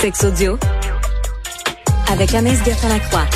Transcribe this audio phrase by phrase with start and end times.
[0.00, 0.58] Sex audio
[2.10, 3.26] avec Anaïs Gertin-Lacroix.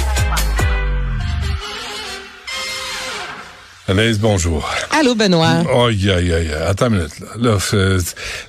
[3.87, 4.66] Anaïs, bonjour.
[4.90, 5.62] Allô, Benoît.
[5.87, 6.50] Aïe, aïe, aïe.
[6.66, 7.12] Attends une minute.
[7.38, 7.96] Là, là,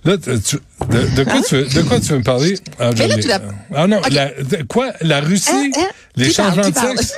[0.05, 0.57] là tu,
[0.89, 2.57] de, de, quoi tu veux, de quoi tu veux me parler?
[2.79, 3.29] Ah, Mais là, tu
[3.75, 4.09] ah non, Ok.
[4.11, 4.91] la, de- quoi?
[5.01, 5.49] La Russie?
[5.51, 5.87] Hein, hein?
[6.15, 6.97] Les Qui parle, changements qui de parle?
[6.97, 7.13] sexe?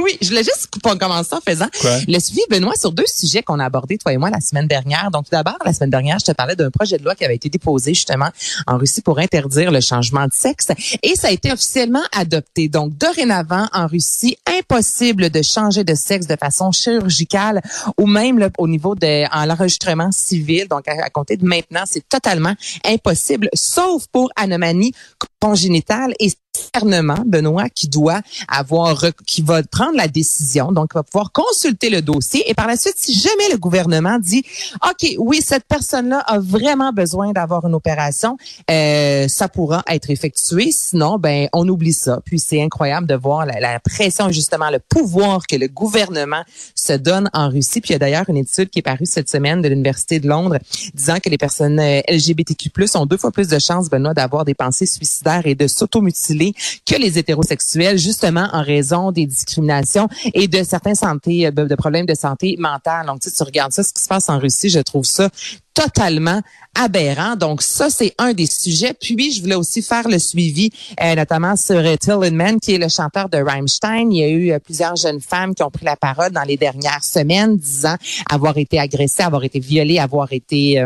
[0.04, 1.98] oui, je voulais juste qu'on commence en faisant Quoi?
[2.06, 5.10] le suivi, Benoît, sur deux sujets qu'on a abordés, toi et moi, la semaine dernière.
[5.10, 7.36] Donc, tout d'abord, la semaine dernière, je te parlais d'un projet de loi qui avait
[7.36, 8.28] été déposé justement
[8.66, 10.68] en Russie pour interdire le changement de sexe.
[11.02, 12.68] Et ça a été officiellement adopté.
[12.68, 17.60] Donc, dorénavant, en Russie, impossible de changer de sexe de façon chirurgicale
[17.98, 20.66] ou même là, au niveau de en l'enregistrement civil.
[20.68, 24.92] Donc, à, à compter de maintenant, c'est totalement impossible, sauf pour anomalie
[25.40, 26.30] congénitale et
[26.72, 31.90] gouvernement, Benoît, qui doit avoir, qui va prendre la décision, donc il va pouvoir consulter
[31.90, 34.44] le dossier et par la suite, si jamais le gouvernement dit,
[34.84, 38.36] ok, oui, cette personne-là a vraiment besoin d'avoir une opération,
[38.70, 40.70] euh, ça pourra être effectué.
[40.72, 42.20] Sinon, ben, on oublie ça.
[42.24, 46.42] Puis c'est incroyable de voir la, la pression, justement, le pouvoir que le gouvernement
[46.74, 47.80] se donne en Russie.
[47.80, 50.28] Puis il y a d'ailleurs une étude qui est parue cette semaine de l'Université de
[50.28, 50.58] Londres
[50.94, 54.54] disant que les personnes euh, LGBTQ+ ont deux fois plus de chances, Benoît, d'avoir des
[54.54, 56.49] pensées suicidaires et de s'automutiler
[56.86, 62.06] que les hétérosexuels, justement en raison des discriminations et de certains santé, euh, de problèmes
[62.06, 63.06] de santé mentale.
[63.06, 65.30] Donc, tu, tu regardes ça, ce qui se passe en Russie, je trouve ça
[65.74, 66.40] totalement
[66.74, 67.36] aberrant.
[67.36, 68.94] Donc, ça, c'est un des sujets.
[68.94, 70.70] Puis, je voulais aussi faire le suivi,
[71.02, 74.10] euh, notamment sur euh, qui est le chanteur de Rammstein.
[74.10, 76.56] Il y a eu euh, plusieurs jeunes femmes qui ont pris la parole dans les
[76.56, 77.96] dernières semaines, disant
[78.28, 80.84] avoir été agressées, avoir été violées, avoir été...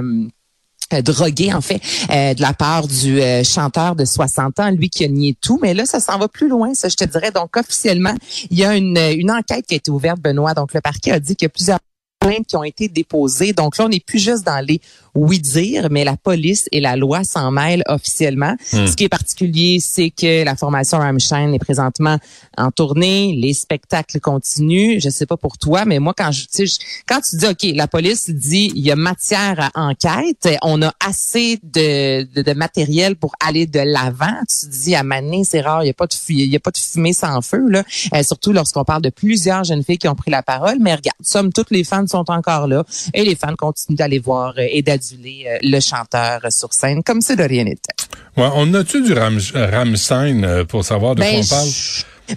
[0.94, 4.88] euh, drogué en fait euh, de la part du euh, chanteur de 60 ans, lui
[4.88, 7.30] qui a nié tout, mais là ça s'en va plus loin, ça je te dirais.
[7.30, 8.14] Donc officiellement,
[8.50, 10.54] il y a une, une enquête qui a été ouverte, Benoît.
[10.54, 11.78] Donc le parquet a dit qu'il y a plusieurs
[12.20, 13.52] plaintes qui ont été déposées.
[13.52, 14.80] Donc là, on n'est plus juste dans les
[15.14, 18.54] oui dire, mais la police et la loi s'en mêlent officiellement.
[18.72, 18.86] Hmm.
[18.86, 22.18] Ce qui est particulier, c'est que la formation Rammstein est présentement
[22.56, 24.98] en tournée, les spectacles continuent.
[25.00, 27.86] Je sais pas pour toi, mais moi quand je, je- quand tu dis ok, la
[27.86, 33.16] police dit il y a matière à enquête, on a assez de, de, de matériel
[33.16, 34.34] pour aller de l'avant.
[34.48, 36.60] Tu dis à Mané, c'est rare, il y a pas de fu- il y a
[36.60, 37.84] pas de fumée sans feu là.
[38.14, 40.78] Euh, surtout lorsqu'on parle de plusieurs jeunes filles qui ont pris la parole.
[40.80, 44.54] Mais regarde, somme toutes les fans sont encore là et les fans continuent d'aller voir
[44.58, 47.94] euh, et d'aduler euh, le chanteur euh, sur scène comme si de rien n'était.
[48.36, 51.68] Ouais, on a-tu du Ram, Ramstein euh, pour savoir de quoi on parle?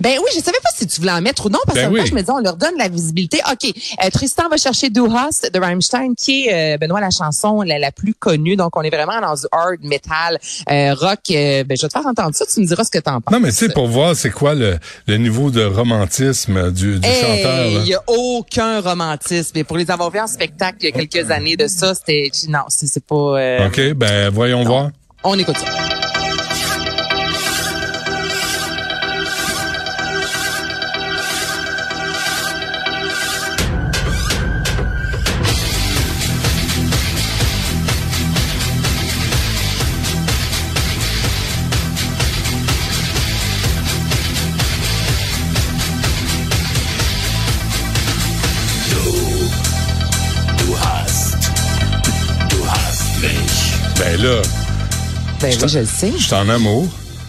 [0.01, 1.89] Ben oui, je savais pas si tu voulais en mettre ou non, parce que Ben
[1.95, 2.07] temps, oui.
[2.07, 3.39] je me dis, on leur donne la visibilité.
[3.51, 3.71] OK,
[4.03, 7.79] euh, Tristan va chercher Du Hast de Rammstein, qui est, euh, Benoît, la chanson la,
[7.79, 8.55] la plus connue.
[8.55, 10.39] Donc, on est vraiment dans du hard metal,
[10.69, 11.19] euh, rock.
[11.29, 13.33] Ben, je vais te faire entendre ça, tu me diras ce que t'en penses.
[13.33, 14.77] Non, mais c'est pour voir c'est quoi le,
[15.07, 17.65] le niveau de romantisme du, du Hey, chanteur.
[17.83, 19.57] Il y a aucun romantisme.
[19.57, 22.29] Et pour les avoir vus en spectacle il y a quelques années de ça, c'était...
[22.49, 23.15] Non, c'est pas...
[23.15, 24.89] euh, OK, ben voyons voir.
[25.23, 25.96] On écoute ça.
[54.17, 54.41] Ben là,
[55.41, 56.11] Ben oui, je le sais.
[56.17, 56.87] je suis en amour.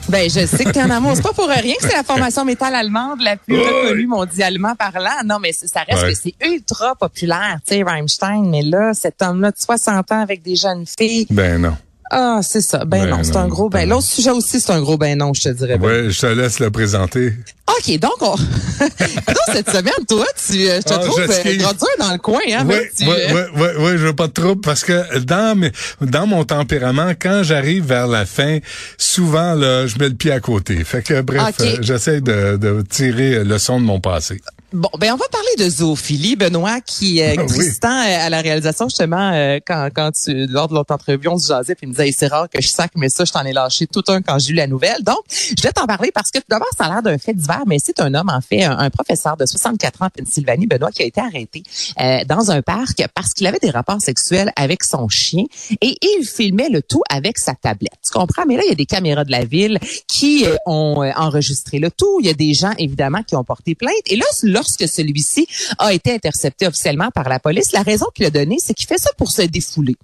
[0.08, 1.12] Ben, je sais que t'es en amour.
[1.16, 5.10] C'est pas pour rien que c'est la formation métal allemande la plus reconnue mondialement parlant.
[5.26, 6.12] Non, mais ça reste Ouais.
[6.14, 8.44] que c'est ultra populaire, tu sais, Rammstein.
[8.46, 11.76] Mais là, cet homme-là de 60 ans avec des jeunes filles, Ben non.
[12.10, 12.84] Ah, c'est ça.
[12.84, 13.80] Ben, Ben non, c'est non, un gros ben.
[13.80, 13.94] ben non.
[13.96, 15.78] L'autre sujet aussi, c'est un gros ben non, je te dirais.
[15.78, 15.86] Ben.
[15.86, 17.34] Ouais, je te laisse le présenter.
[17.68, 18.34] OK, donc, on...
[18.78, 22.18] donc cette semaine, toi, tu, euh, je te Ah, trouve je euh, dur dans le
[22.18, 22.66] coin, hein?
[22.66, 25.70] Oui, tu, oui, oui, oui, oui, je veux pas de trouble parce que dans mes,
[26.00, 28.58] dans mon tempérament, quand j'arrive vers la fin,
[28.96, 30.82] souvent là, je mets le pied à côté.
[30.84, 34.40] Fait que bref, euh, j'essaie de, de tirer le son de mon passé.
[34.74, 37.46] Bon, ben on va parler de zoophilie, Benoît, qui euh, Ah oui.
[37.46, 41.38] Tristan euh, à la réalisation justement euh, quand quand tu lors de l'autre entrevue on
[41.38, 43.32] se jasait puis il me disait Hey, c'est rare que je sac mais ça je
[43.32, 45.02] t'en ai lâché tout un quand j'ai eu la nouvelle.
[45.04, 47.62] Donc je vais t'en parler parce que tout d'abord ça a l'air d'un fait divers
[47.66, 50.90] mais c'est un homme en fait un, un professeur de 64 ans en Pennsylvanie, Benoît,
[50.90, 51.62] qui a été arrêté
[51.98, 55.44] euh, dans un parc parce qu'il avait des rapports sexuels avec son chien
[55.80, 57.96] et il filmait le tout avec sa tablette.
[58.04, 58.44] Tu comprends?
[58.46, 61.78] Mais là il y a des caméras de la ville qui euh, ont euh, enregistré
[61.78, 62.18] le tout.
[62.20, 64.26] Il y a des gens évidemment qui ont porté plainte et là
[64.58, 65.46] lorsque celui-ci
[65.78, 68.98] a été intercepté officiellement par la police, la raison qu'il a donnée, c'est qu'il fait
[68.98, 69.96] ça pour se défouler.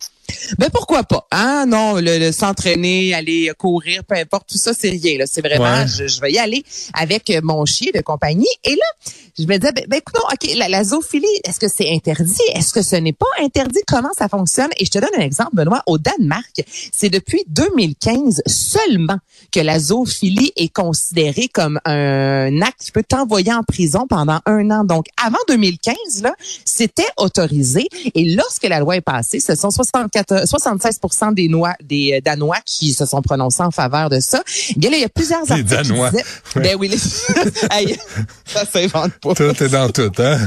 [0.58, 1.26] Ben pourquoi pas?
[1.30, 5.24] Ah non, le, s'entraîner, aller courir, peu importe, tout ça c'est rien là.
[5.26, 8.46] C'est vraiment, je, vais y aller avec mon chien de compagnie.
[8.64, 11.90] Et là, je me disais, ben, ben écoute, ok, la, la zoophilie, est-ce que c'est
[11.92, 12.32] interdit?
[12.54, 13.80] Est-ce que ce n'est pas interdit?
[13.86, 14.70] Comment ça fonctionne?
[14.78, 15.82] Et je te donne un exemple, Benoît.
[15.86, 16.62] Au Danemark,
[16.92, 19.18] c'est depuis 2015 seulement
[19.52, 24.70] que la zoophilie est considérée comme un acte qui peut t'envoyer en prison pendant un
[24.70, 24.84] an.
[24.84, 26.34] Donc avant 2015 là,
[26.64, 27.86] c'était autorisé.
[28.14, 30.13] Et lorsque la loi est passée, ce sont 60
[30.44, 31.00] 76
[31.32, 34.42] des, noix, des euh, Danois qui se sont prononcés en faveur de ça.
[34.76, 35.70] Bien là, il y a plusieurs articles.
[35.70, 36.10] Les Danois.
[36.56, 36.98] Ben oui, les...
[38.46, 39.34] ça s'invente pas.
[39.34, 40.38] Tout est dans tout, hein?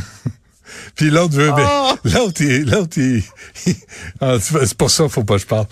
[0.95, 1.91] Puis l'autre veut, oh!
[2.03, 2.99] l'autre, l'autre,
[4.21, 5.67] ah, c'est pour ça qu'il faut pas que je parle.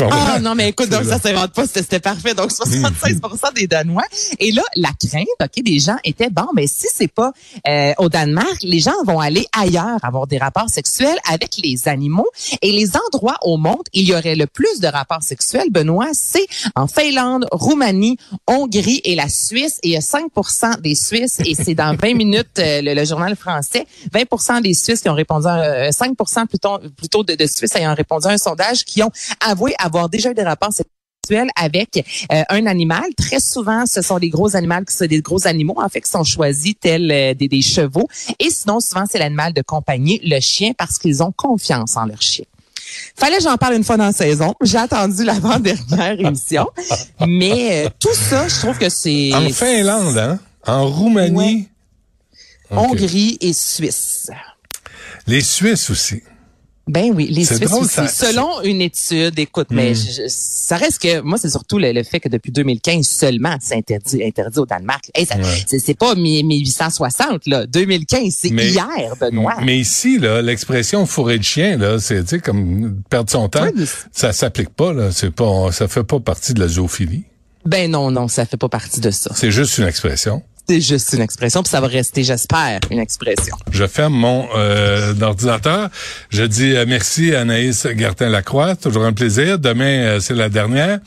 [0.00, 2.34] Ah non, mais écoute, donc ça s'invente pas, c'était parfait.
[2.34, 4.04] Donc 76% des Danois.
[4.38, 7.32] Et là, la crainte, ok, des gens était bon, mais si c'est pas
[7.68, 12.28] euh, au Danemark, les gens vont aller ailleurs avoir des rapports sexuels avec les animaux.
[12.62, 16.46] Et les endroits au monde, il y aurait le plus de rapports sexuels, Benoît, c'est
[16.74, 18.16] en Finlande, Roumanie,
[18.46, 19.78] Hongrie et la Suisse.
[19.82, 23.04] Et il y a 5% des Suisses, et c'est dans 20 minutes euh, le, le,
[23.04, 24.24] journal français, 20
[24.62, 28.26] des Suisses qui ont répondu, à, 5 euh, plutôt, plutôt de, de Suisses ayant répondu
[28.26, 29.10] à un sondage qui ont
[29.40, 33.04] avoué avoir déjà eu des rapports sexuels avec euh, un animal.
[33.16, 36.10] Très souvent, ce sont des gros animaux qui sont des gros animaux en fait qui
[36.10, 38.08] sont choisis tels euh, des, des chevaux.
[38.38, 42.22] Et sinon, souvent c'est l'animal de compagnie, le chien, parce qu'ils ont confiance en leur
[42.22, 42.44] chien.
[43.16, 44.54] Fallait que j'en parle une fois dans la saison.
[44.62, 46.66] J'ai attendu l'avant-dernière émission.
[47.24, 49.32] Mais tout ça, je trouve que c'est...
[49.32, 50.40] En Finlande, hein?
[50.66, 51.69] En Roumanie.
[52.70, 54.30] Hongrie et Suisse.
[55.26, 56.22] Les Suisses aussi.
[56.90, 58.08] Ben oui, les Suisses aussi.
[58.08, 60.28] Selon une étude, écoute, mais hmm.
[60.28, 64.58] ça reste que moi, c'est surtout le, fait que depuis 2015 seulement, c'est interdit, interdit
[64.58, 65.04] au Danemark.
[65.14, 65.26] Hey,
[65.66, 69.56] C'est pas 1860 là, 2015, c'est hier, Benoît.
[69.62, 73.68] Mais ici, là, l'expression fourré de chien, là, c'est comme perdre son temps,
[74.10, 75.12] ça s'applique pas là.
[75.12, 77.24] C'est pas, ça fait pas partie de la zoophilie.
[77.66, 79.30] Ben non, non, ça fait pas partie de ça.
[79.34, 83.56] C'est juste une expression c'est juste une expression, puis ça va rester, j'espère, une expression.
[83.72, 85.88] Je ferme mon euh, ordinateur.
[86.28, 88.76] Je dis euh, merci à Anaïs Gertin-Lacroix.
[88.76, 89.58] Toujours un plaisir.
[89.58, 91.00] Demain, euh, c'est la dernière.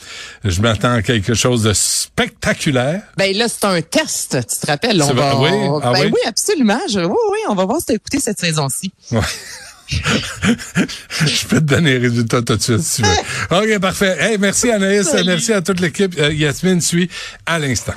[0.43, 3.03] Je m'attends à quelque chose de spectaculaire.
[3.15, 5.01] Ben là, c'est un test, tu te rappelles?
[5.01, 5.49] On va, oui?
[5.81, 6.19] Ah ben oui?
[6.25, 6.81] absolument.
[6.89, 8.91] Je, oui, oui, on va voir si tu as écouté cette saison-ci.
[9.11, 9.21] Ouais.
[9.89, 13.57] je peux te donner les résultats tout de suite si tu veux.
[13.75, 14.17] OK, parfait.
[14.19, 16.19] Hey, merci Anaïs, merci à toute l'équipe.
[16.33, 17.09] Yasmine suit
[17.45, 17.93] à l'instant.